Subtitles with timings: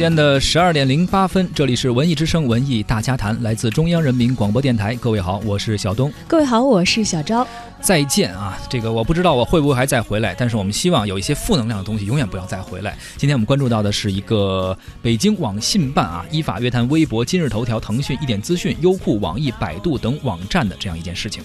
[0.00, 4.94] 间的十二点零八分，这里是文艺之声文艺大家谈，来自中央人民广播电台。
[4.94, 6.10] 各位好，我是小东。
[6.26, 7.46] 各位好，我是小昭。
[7.82, 8.58] 再见啊！
[8.70, 12.96] 这个我不知道我会不会还再回来，但是我们希望有一些负能量的东西永远不要再回来。
[13.18, 21.42] 今天我们关注到的是一个北京网信办啊，依法约谈微博、今日头条、腾讯、一点资讯、优酷、网易、百度等网站的这样一件事情。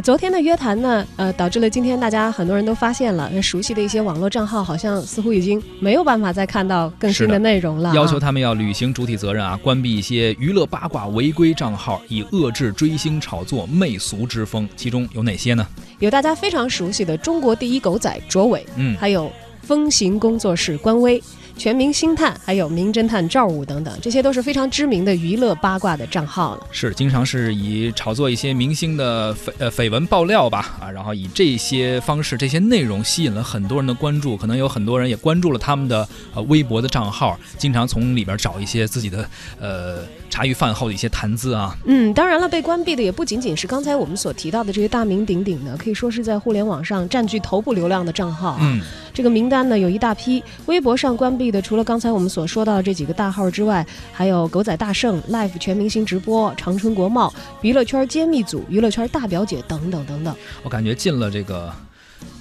[0.00, 7.94] 昨天的约谈呢，呃，导致了今天大家很多人都发现了，熟悉的一些网络账号好像似乎已经没有办法再看到更新的内容了。
[7.94, 14.66] 要求他们要履行主体责任啊，关闭一些娱乐八卦违规账号，以遏制追星炒作媚俗之风。
[14.76, 15.66] 其中有哪些呢？
[15.98, 19.30] 有大家非常熟悉的中国第一狗仔卓伟，嗯，还有
[19.62, 21.22] 风行工作室官微。
[21.54, 26.66] 全民星探，还有名侦探赵武等等，这些都是非常知名的娱乐八卦的账号了。
[26.70, 39.28] 是，经常是以炒作一些明星的绯呃绯闻爆料吧，啊，然后以这些方式、这些内容吸引了很多人的关注，可能有很多人也关注了他们的呃微博的账号，经常从里边找一些自己的
[39.60, 39.98] 呃
[40.32, 41.76] 茶余饭后的一些谈资啊。
[41.84, 48.56] 嗯，当然了，被关闭的也不仅仅是刚才我们所提到的这些大名鼎鼎的，可以说是在互联网上占据头部流量的账号。
[48.62, 48.80] 嗯，
[49.12, 51.52] 这个名单呢有一大批，微博上关闭。
[51.52, 60.34] 的除了刚才我们所说到的这几个大号之外，还有狗仔大圣、Live 全明星直播、长春国贸、娱乐圈揭秘组、娱乐圈大表姐等等等等。
[60.62, 61.70] 我感觉进了这个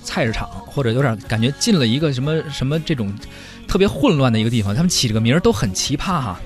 [0.02, 3.14] 菜市场，或者有点感觉进了一个什么什么这种
[3.68, 4.74] 特别混乱的一个地方。
[4.74, 6.30] 他们起这个名儿都很奇葩哈。
[6.30, 6.42] 啊！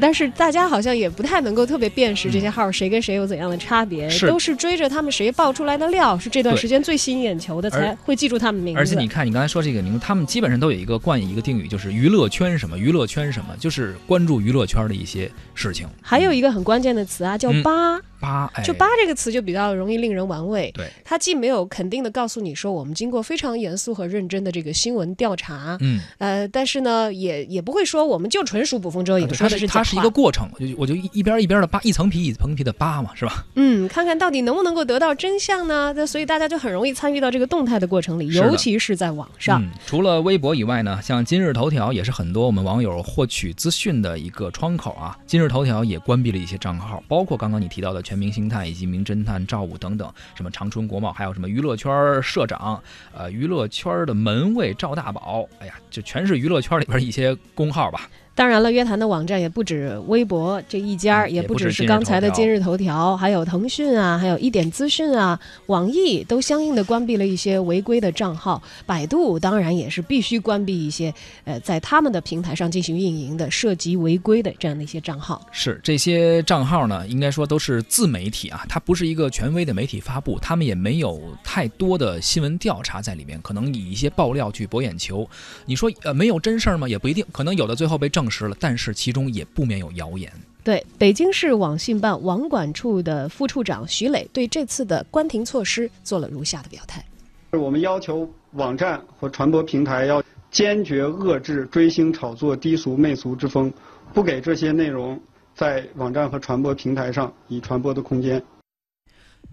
[0.00, 8.78] 但是大家好像也不太能够特别辨识这些号谁跟谁有怎样的差别，都是追着他们谁爆出来的料，是这段时间最吸引眼球的才会记住他们名字。
[8.78, 15.86] 而且你看，你刚才说这个名字，他们基本上都有一个冠以一个定语，就是娱乐圈什么，娱乐圈什么，就是关注娱乐圈的一些事情。
[16.02, 18.00] 还有一个很关键的词啊，叫八。
[18.20, 20.70] 八就八这个词就比较容易令人玩味。
[20.74, 33.44] 对，它既没有肯定的告诉你说我们经过非常严肃和认真的这个新闻调查，嗯，呃，但是呢，也也不会说我们就纯属捕风捉影，说的是它是一个过程，我就我就一边一边的扒一层皮一层皮的扒嘛，是吧？
[33.56, 35.92] 嗯，看看到底能不能够得到真相呢？
[35.96, 39.62] 那所以大家就很容易参与到这个动态的过程里，尤其是在网上。
[39.86, 45.16] 除了微博以外呢，像今日头条也是很多我们网友获取资讯的一个窗口啊。
[45.26, 48.86] 今日头条也关闭了一些账号，包括刚刚你提到的全明星探以及。
[48.86, 52.80] 名侦探赵武等等，什么长春国贸，还有什么娱乐圈社长，
[53.12, 58.08] 呃，娱乐圈的门卫赵大宝，哎呀，就全是娱乐圈里边一些工号吧。
[58.36, 68.62] 当然了，约谈的网站也不止微博这一家，也不只是刚才的今日头条，还有腾讯啊，还有一点资讯啊，网易都相应的关闭了一些违规的账号。
[68.84, 71.14] 百度当然也是必须关闭一些，
[71.44, 75.40] 呃，在他们的平台上进行运营的涉及违规的这样的一些账号。
[75.50, 85.26] 是这些账号呢，应该说都是自媒体啊，它不是一个权威的媒体发布，他们也没有太多的新闻调查在里面，可能以一些爆料去博眼球。
[85.64, 86.86] 你说呃没有真事儿吗？
[86.86, 88.25] 也不一定，可能有的最后被证。
[88.26, 90.30] 证实了，但是其中也不免有谣言。
[90.64, 97.04] 对，北京市网信办网管处的副处长徐磊对这次的关停措施做了如下的表态：
[97.52, 100.20] 我们要求网站和传播平台要
[100.50, 103.72] 坚决遏制追星炒作低俗媚俗之风，
[104.12, 105.20] 不给这些内容
[105.54, 108.42] 在网站和传播平台上以传播的空间。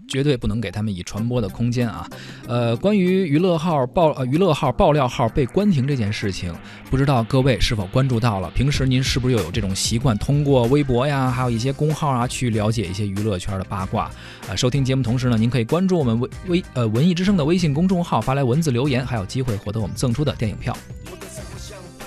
[0.08, 2.08] 绝对不能给他们以传播的空间啊！
[2.46, 6.54] 呃，关于娱乐号爆呃娱乐号爆料号被关停这件事情，
[6.90, 8.50] 不知道各位是否关注到了？
[8.54, 14.10] 平时您是不是又有这种习惯，通过微博呀，还有一些公号啊，去了解一些娱乐圈的八卦？
[14.48, 20.76] 呃，收听节目同时呢，您可以关注我们微微呃文艺之声的微信公众号，发来文字留言，还有机会获得我们赠出的电影票。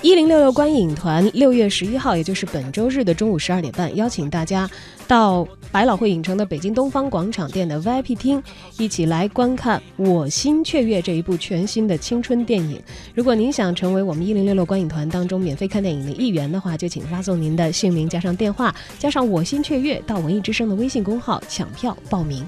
[0.00, 4.70] 一零六六观影团六月十一号，也就是本周日的中午十二点半，邀请大家
[5.08, 8.40] 到百老汇影城的北京东方广场店的 VIP 厅，
[8.78, 12.80] 一起来观看《我心雀跃》这一部全新的青春电影。
[13.12, 22.46] 如果您想成为我们一零六六观影团当中免费看电影的一员的话，就请发送您的姓名加上电话加上“我心雀跃”到文艺之声的微信公号抢票报名。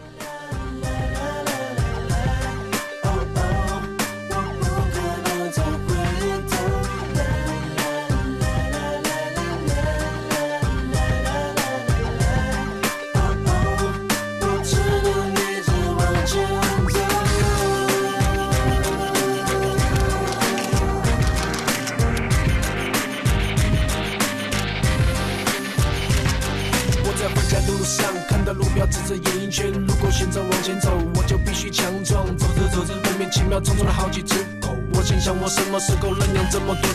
[35.80, 36.89] 想，我什么时候能养这么多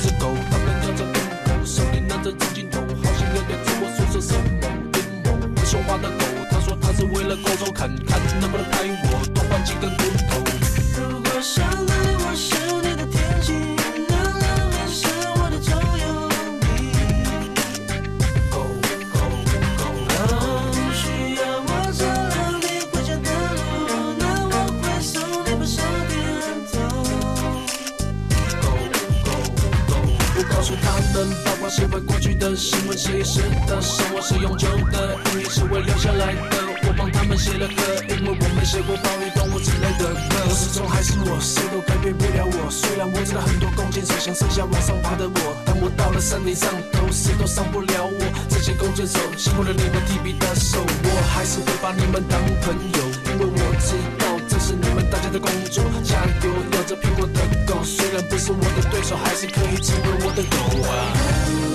[45.36, 48.20] 我，但我到了山顶上头，谁都伤不了我。
[48.50, 53.00] 这些弓箭手辛苦了你们提笔的手，我还是会把你们当朋友，
[53.32, 55.84] 因为我知道这是你们大家的工作。
[56.04, 60.58] 加油，咬着苹果的狗，虽然不是我的对手，还是可以成为我的狗
[60.90, 61.75] 啊。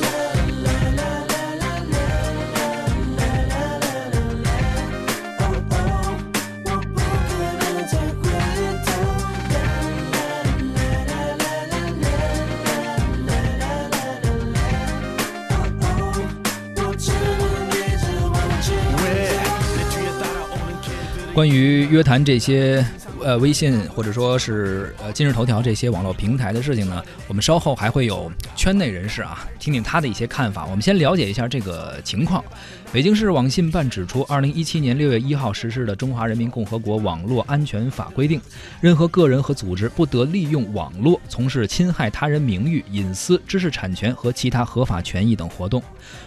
[21.32, 22.85] 关于约谈这些
[23.23, 30.67] 呃微信或者说是呃今日头条这些网络平台的事情呢，我们稍后还会有圈内人士啊听听他的一些看法。
[30.67, 32.44] 我们先了解一下这个情况。
[32.93, 38.41] 北京市网信办指出，二零一七年六月一号实施的《中华人民共和国网络安全法》规定，
[38.81, 45.81] 任何个人和组织不得利用网络从事侵害他人名誉、隐私、知识产权和其他合法权益等活动。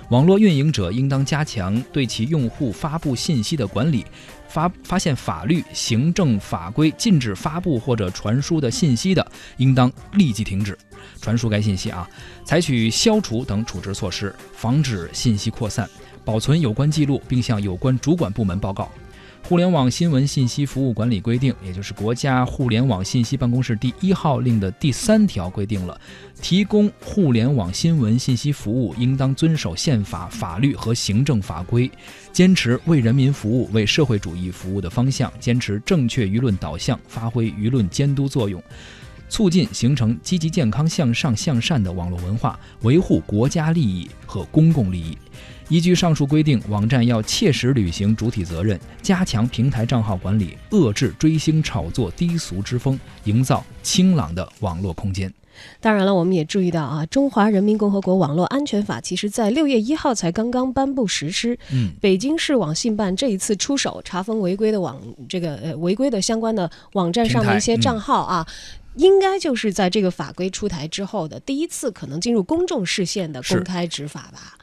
[0.10, 4.06] 网络运营者应当加强对其用户发布信息的管理。
[4.54, 10.78] 发发现法律、行政法规禁止发布或者传输的信息的，应当立即停止
[11.20, 12.08] 传输该信息啊，
[12.46, 15.90] 采取消除等处置措施，防止信息扩散，
[16.24, 18.92] 保存有关记录，并向有关主管部门报告。
[19.45, 26.00] 互联网新闻信息服务管理规定，也就是国家互联网信息办公室第一号令的第三条规定了，
[26.42, 31.92] 提供互联网新闻信息服务应当遵守宪法、法律和行政法规，
[32.31, 38.63] 坚持为人民服务、为社会主义服务的方向，坚持正确舆论导向，发挥舆论监督作用，
[39.28, 45.18] 促进形成积极健康向上向善的网络文化，维护国家利益和公共利益。
[45.69, 55.33] 依据上述规定，网站要切实履行主体责任，加强平台账号管理，遏制追星炒作低俗之风，营造清朗的网络空间。
[55.80, 61.57] 当然了，我们也注意到啊，《中华人民共和国网络安全法》其实在六月一号才刚刚颁布实施。
[61.71, 64.99] 嗯，北京市网信办这一次出手查封违规的网
[65.30, 68.47] 这个呃违规的相关的网站上的一些账号啊。
[68.95, 74.56] 应该就是在这个法规出台之后的第一次可能进入公众视线的公开执法吧。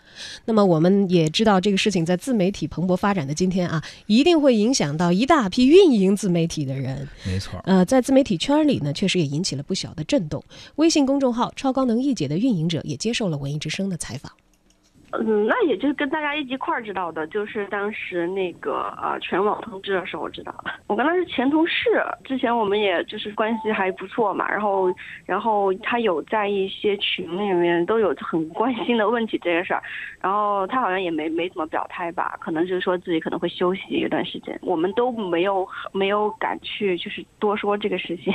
[0.44, 7.08] 那么我们也知道，这个事情在自媒体蓬勃发展的今天啊，一定会影响到一大批运营自媒体的人。
[7.26, 10.42] 没错，呃，在自媒体圈里呢，确实也引起了不小的震动。
[10.76, 14.32] 微信公众号“超高能一姐”的运营者也接受了文艺之声的采访。
[15.12, 20.54] 嗯，那也就是跟大家一一块儿知道的，就是当时那个呃全网通知的时候知道。
[20.86, 24.48] 我跟他是前同事，之前我们也就是关系还不错嘛。
[24.48, 24.92] 然后，
[25.26, 29.82] 然后他有在一些群里面都有很关心的问起这个事儿，
[30.20, 34.56] 然后他好像也没没怎么表态吧，可能就是说自己可能会休息一段时间。
[34.62, 38.32] 我们都没有没有敢去就是多说这个事情。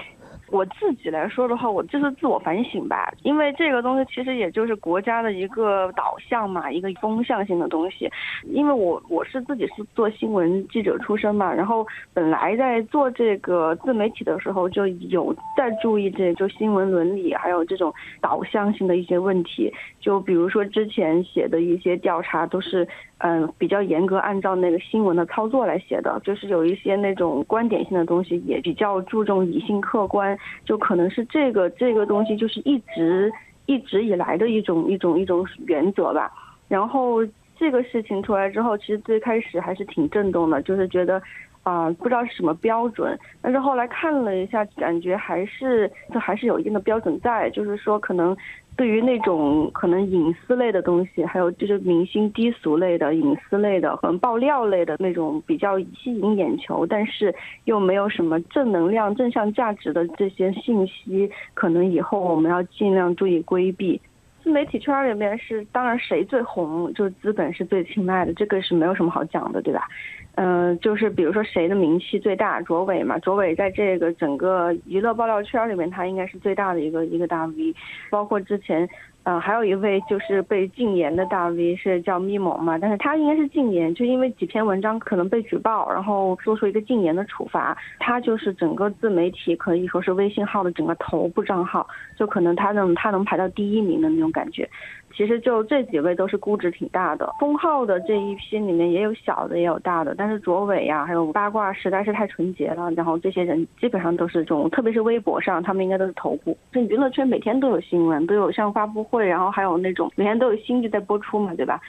[0.50, 8.10] 我自己来说的话，我就是自我反省吧，因为这个东西其实也就是国家的一个导向嘛，一个风向性的东西。
[8.44, 19.74] 因为我我是自己是做新闻记者出身嘛，然后本来在做这个自媒体的时候就有在注意这就新闻伦理，还有这种导向性的一些问题。
[20.00, 22.88] 就比如说之前写的一些调查都是。
[23.20, 33.32] 嗯，比较严格按照那个新闻的操作来写的，就是有一些那种观点性的东西，也比较注重理性客观，就可能是这个这个东西就是一直
[33.68, 36.30] 一直以来的一种一种一种原则吧。
[36.68, 37.26] 然后
[37.58, 41.22] 这个事情出来之后，其实最开始还是挺震动的，就是觉得
[41.64, 48.36] 啊不知道是什么标准，但是后来看了一下，感觉还是这还是有一定的标准在，就是说可能。
[48.78, 64.00] 对于那种可能隐私类的东西，还有就是明星低俗类的、隐私类的和爆料类的那种比较吸引眼球，但是又没有什么正能量、正向价值的这些信息，可能以后我们要尽量注意规避。
[64.44, 69.88] 自媒体圈里面是，当然谁最红，就是资本是最青睐的，这个是没有什么好讲的，对吧？
[70.36, 77.74] 嗯，就是比如说谁的名气最大，卓伟嘛，卓伟在这个整个娱乐爆料圈里面，他应该是最大的一个一个大 V，
[78.10, 78.88] 包括之前，
[79.24, 91.88] 嗯，还有一位就是被禁言的大 V 是叫咪蒙嘛，但是他应该是禁言，就因为几篇文章可能被举报，然后做出一个禁言的处罚，他就是整个自媒体可以说是微信号的整个头部账号，
[92.18, 94.70] 就可能他能他能排到第一名的那种感觉。
[95.16, 97.34] 其实就这几位都是估值挺大的。
[97.40, 102.92] 封号的这一批里面也有小的，也有大的，但是卓伟呀，还有八卦实在是太纯洁了。
[102.92, 106.58] 然后这些人基本上都是这种，特别是微博上，他们应该都是头部。
[106.72, 111.80] 这娱乐圈每天都有新闻，都有像发布会，然后还有那种每天都有新剧在播出嘛，对吧？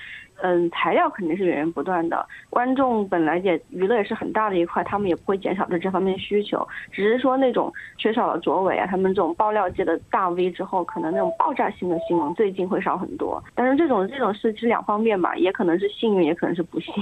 [0.42, 2.26] 嗯，材料肯定是源源不断的。
[2.50, 13.42] 观众本来也娱乐也是很大的一块，他们也不会减少对这方面需求，只是说那种缺少了卓伟啊，他们这种爆料界的大 V 之后，可能那种爆炸性的新闻最近会少很多多。
[13.54, 16.92] 但是这种这种事其实两方面吧，也可能是幸运，也可能是不幸。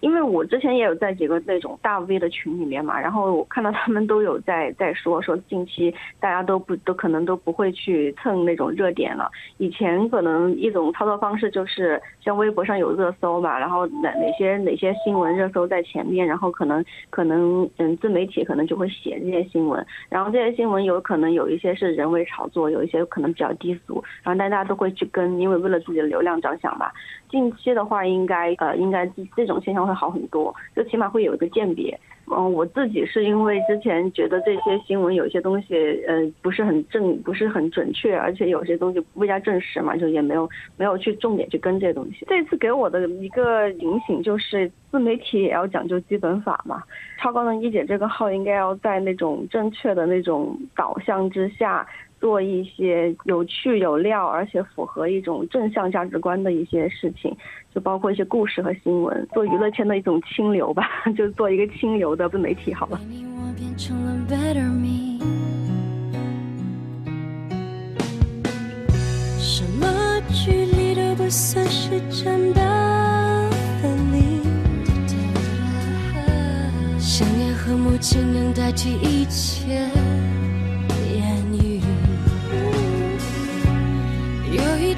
[0.00, 9.30] 因为我之前也有在几个那种大 V 的群里面嘛，然后我看到他们都有在在说说近期大家都不都可能都不会去蹭那种热点了。
[9.58, 12.78] 以前可能一种操作方式就是像微博上。
[12.78, 26.92] 有热搜嘛，然后哪哪些哪些新闻热搜在前面，然后可能可能嗯自媒体可能就会写这些新闻，然后这些新闻有可能有一些是人为炒作，有一些可能比较低俗，然后大家都会去跟，因为为了自己的流量着想吧。
[27.30, 31.98] 近期的话，应该呃应该这种现象会好很多，就起码会有一个鉴别。
[32.30, 35.74] 嗯，我自己是因为之前觉得这些新闻有些东西，
[36.06, 40.46] 呃，不是很正，不是很准确，而且有些东西不加证实嘛，就也没有
[40.76, 42.26] 没有去重点去跟这些东西。
[42.28, 46.82] 这次给我的一个警醒就是，自媒体也要讲究基本法嘛。
[47.18, 51.86] 超高能一姐这个号应该要在那种正确的那种导向之下。
[52.20, 57.36] 做一些有趣有料，而且符合一种正向价值观的一些事情，
[57.74, 63.00] 就包括一些故事和新闻，做娱乐圈的一种清流吧， 就做一个清流的自媒体好了。
[69.38, 74.42] 什么距离都不算是真的分离，
[76.98, 79.88] 想念和默契能代替一切。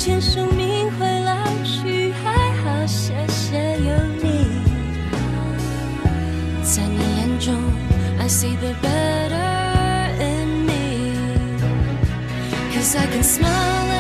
[0.01, 4.63] 见生命会老去，还好谢谢有你。
[6.63, 7.55] 在你眼中
[8.19, 11.13] ，I see the better in me.
[12.73, 14.00] Cause I can smile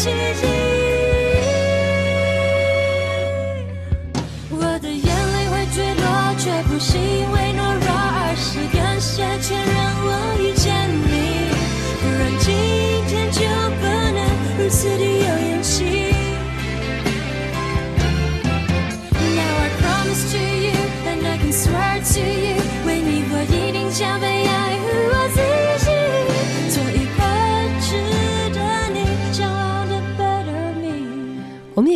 [0.00, 0.49] 奇迹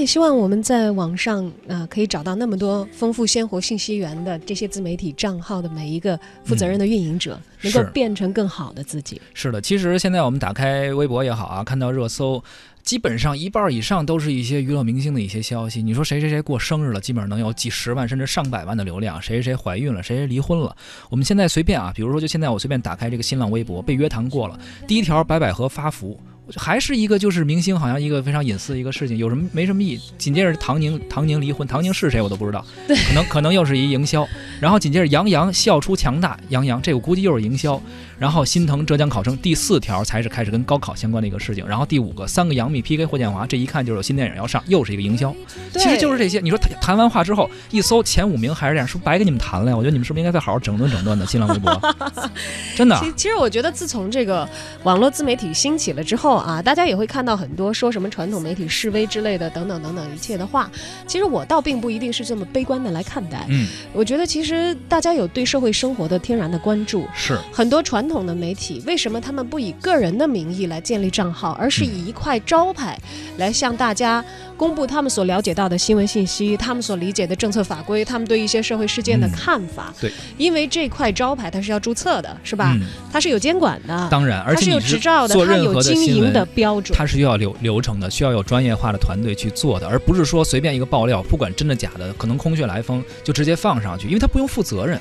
[0.04, 9.18] 也希望我们在网上啊，可以找到那么多丰富鲜活信息源的这些自媒体账号的每一个负责任的运营者，能够变成更好的自己。
[9.32, 12.44] 是的，其实现在我们打开微博也好啊，看到热搜，
[12.82, 15.82] 基本上一半以上都是一些娱乐明星的一些消息。
[15.82, 19.18] 你说谁谁谁过生日了，基本上能有几十万甚至上百万的流量。
[19.22, 20.76] 谁谁谁怀孕了，谁谁离婚了。
[21.08, 26.20] 我们现在随便啊，比如说就现在我随便打开这个新浪微博，被约谈过了，第一条白百合发福。
[26.56, 30.00] 还是一个就是明星，好像一个非常隐私的一个事情，有什么没什么意义。
[30.18, 34.28] 紧接着唐宁，唐宁离婚，唐宁是谁我都不知道，可能可能又是一营销。
[34.60, 37.80] 然后紧接着杨洋笑出强大，杨洋这我估计又是营销。
[38.16, 41.66] 然后心疼浙江考生，第四条才是开始跟高考相关的一个事情。
[41.66, 45.34] 然后第五个，三个杨幂 PK 霍建华，这一看就是有新电影要上，又是一个营销。
[45.72, 46.40] 其实就是这些。
[46.40, 49.76] 你说谈谈完话之后，一搜前五名还是这样，是不是白给你们谈了呀？
[49.76, 51.94] 我觉得你们是不是应该再好好整顿整顿的新浪微博？
[52.76, 52.98] 真的。
[53.16, 54.48] 其实我觉得自从这个
[54.84, 56.33] 网络自媒体兴起了之后。
[56.34, 60.68] 后啊，大家也会看到很多说什么传统媒体示威之类的等等等等一切的话。
[61.06, 63.46] 其实我倒并不一定是这么悲观的来看待。
[63.48, 67.06] 嗯，我觉得其实大家有对社会生活的天然的关注。
[67.14, 72.98] 是很多传统的媒体为什么他们不以个人的名义来建立账号，而是以一块招牌
[73.36, 74.24] 来向大家
[74.56, 79.92] 公布他们所了解到的新闻信息、他们所理解的政策法规、他们对一些社会事件的嗯看法？
[80.00, 82.72] 对，因为这块招牌它是要注册的，是吧？
[82.80, 86.96] 嗯它是有监管的，当然，而它是有执照的，做它有任何的经营的标准。
[86.96, 95.00] 它是需要流流程的，需要有专业化的团队去做的，而不是说随便一个爆料，不管真的假的，可能空穴来风就直接放上去，因为它不用负责任。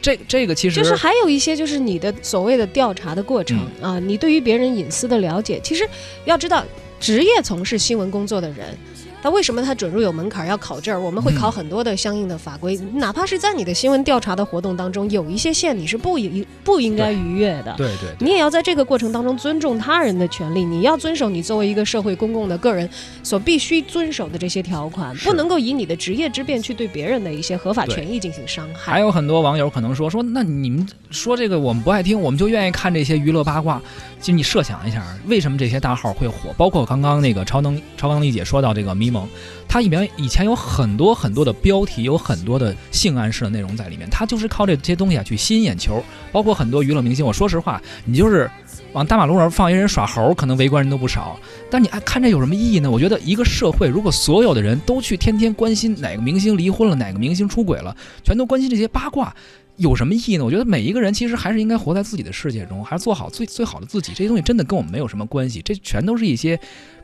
[0.00, 5.84] 这这个其实就是还有一些就是你的所谓的调查的过程、嗯啊，你对于别人隐私的了解，其实
[6.24, 6.64] 要知道，
[7.00, 8.76] 职业从事新闻工作的人。
[9.22, 11.02] 他为什么他准入有门槛，要考证？
[11.02, 17.74] 我们会考嗯很多的相应的法规，哪怕是在你的新闻调查的活动当中，有一些线你是不应不应该逾越的。
[17.76, 22.88] 对对对你也要在这个过程当中尊重他人的权利，你要遵守你作为一个社会公共的个人
[23.22, 28.92] 所必须遵守的这些条款，不能够以你的职业之便去对别人的一些合法权益进行伤害。
[28.92, 33.80] 还有很多网友可能说说，那你们说这个我们不爱听，我们就愿意看这些娱乐八卦。
[34.20, 36.52] 其实你设想一下，为什么这些大号会火？
[36.56, 39.28] 包括刚刚那个超能超能力姐说到这个迷蒙，
[39.68, 46.02] 它里面以前有很多很多的标题，有很多的性暗示的内容在里面，它就是靠这些东西啊去吸引眼球。
[46.32, 48.50] 包括很多娱乐明星，我说实话，你就是
[48.92, 51.38] 往大马路上放一人耍猴，可能围观人都不少。
[51.70, 52.90] 但你爱看这有什么意义呢？
[52.90, 59.34] 我觉得一个社会如果所有的人都去天天关心哪个明星离婚了，哪个明星出轨了，全都关心这些八卦。
[59.76, 60.44] 有什么意义呢？
[60.44, 64.12] 我觉得每一个人其实还是应该活在自己的世界中，还是做好最最好的自己。
[64.12, 66.58] 这些东西真的跟我们没有什么关系，这全都是一些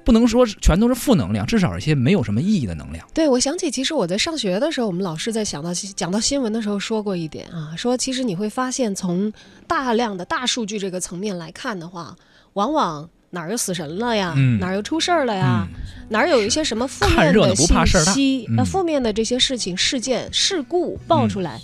[0.05, 3.07] 不能说全都是负能量，至少是一些没有什么意义的能量。
[3.15, 9.33] 对，我想起，其实我在上学的时候，我们老师在想到讲到新闻的时候说过一点啊，说其实你会发现，从
[9.67, 12.15] 大量的大数据这个层面来看的话，
[12.53, 14.59] 往往哪儿又死神了呀，嗯。
[14.61, 15.67] 哪儿又出事儿了呀，
[16.11, 17.67] 哪儿有一些什么负面的信
[18.13, 18.59] 息，嗯。
[18.59, 21.61] 呃，负面的这些事情、事件、事故爆出来，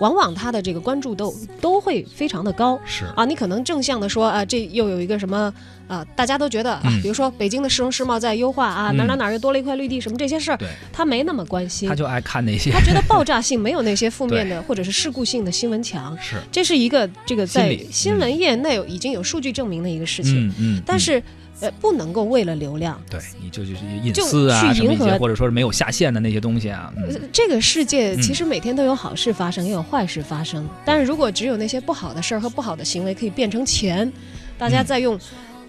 [0.00, 2.78] 往往他的这个关注度都会非常的高。
[2.84, 3.04] 是。
[3.16, 5.52] 啊，你可能正向的说啊，这又有一个什么
[5.86, 7.00] 啊，大家都觉得啊，嗯。
[7.00, 11.88] 比如说北京的市容市貌在优化啊，哪嗯哪哪儿又多了一块绿地，什么这些事儿，对，他没那么关心。
[11.88, 12.70] 他，就爱看那些。
[12.70, 16.36] 他觉得爆炸性没有那些负面的或者是事故性的新闻强，是。
[16.50, 20.82] 这是一个这个在新闻业内已经有数据证明的一个事情，嗯嗯，嗯。
[20.86, 21.22] 但是
[21.60, 23.00] 呃不能够为了流量。
[23.10, 26.92] 对你就就是隐就私啊去什么一些，迎合或者说是没有下线的那些东西啊，
[27.32, 30.68] 这个世界嗯其实每天都有好事发生，也有坏事发生。
[30.84, 34.10] 但是如果只有那些不好的事儿和不好的行为可以变成钱，
[34.58, 35.18] 大家嗯在用，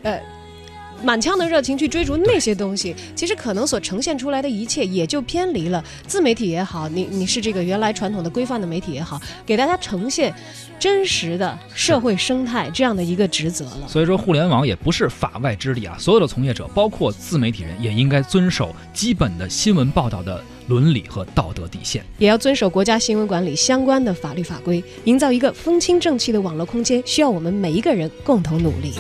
[0.04, 0.20] 呃。
[1.04, 10.34] 满腔的热情去追逐那些东西，其实可能所呈现出来的一切也就偏离了自媒体也好，你你是这个原来传统的规范的媒体也好，给大家呈现
[10.80, 13.88] 真实的社会生态这样的一个职责了。
[13.88, 22.04] 所以说互联网也不是法外之地啊，所有的从业者，包括自媒体人，也应该遵守基本的新闻报道的伦理和道德底线。
[22.18, 28.94] 也要遵守国家新闻管理相关的法律法规，营造一个风清正气的网络空间，需要我们每一个人共同努力。